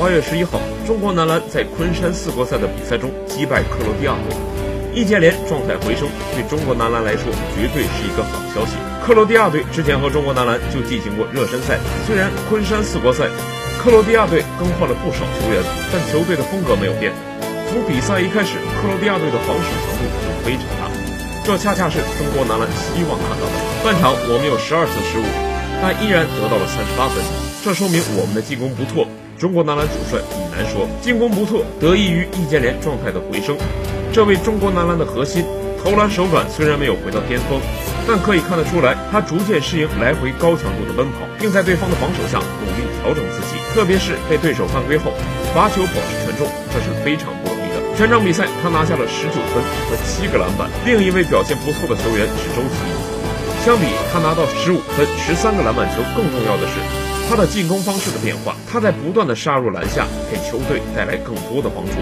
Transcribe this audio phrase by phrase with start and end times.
[0.00, 4.32] 八月十一号，中国男篮在昆山四国赛的比赛中击败克罗地亚队，
[4.96, 8.80] 易建联状态回升，对中国男篮来说绝对是一个好消息。
[9.04, 11.76] 克罗地亚队之前和中国男篮就进行过热身赛，
[12.06, 13.28] 虽然昆山四国赛，
[13.76, 15.60] 克罗地亚队更换了不少球员，
[15.92, 17.12] 但球队的风格没有变。
[17.68, 20.88] 从比赛一开始，克罗地亚队的防守强度就非常大，
[21.44, 23.52] 这恰恰是中国男篮希望看到的。
[23.84, 25.28] 半场我们有十二次失误，
[25.82, 27.22] 但依然得到了三十八分，
[27.64, 29.06] 这说明我们的进攻不错。
[29.38, 33.56] 中国男篮主帅李楠说：“进攻不错，得益于易建联状态的回升。
[34.12, 35.42] 这位中国男篮的核心
[35.82, 37.56] 投篮手感虽然没有回到巅峰，
[38.06, 43.56] 但可以看得出来，他逐渐适应来回高强度的奔跑，并在对方的防守下努力调整自己。
[43.72, 45.14] 特别是被对手犯规后，
[45.54, 47.80] 罚球保持全中，这是非常不容易的。
[47.96, 50.68] 全场比赛，他拿下了十九分和七个篮板。
[50.84, 52.76] 另一位表现不错的球员是周琦，
[53.64, 56.74] 相比他拿到十五分、十三个篮板球，更重要的是。”
[57.30, 61.92] 他的进攻方式的变化，他在不断的杀入篮下，给球队带来更多的帮助。